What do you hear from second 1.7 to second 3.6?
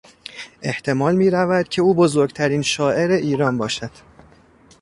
او بزرگترین شاعر ایران